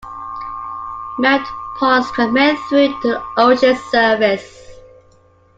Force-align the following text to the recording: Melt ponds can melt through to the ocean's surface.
Melt 1.19 1.43
ponds 1.77 2.09
can 2.13 2.33
melt 2.33 2.57
through 2.67 2.87
to 3.01 3.07
the 3.07 3.23
ocean's 3.37 3.83
surface. 3.83 4.79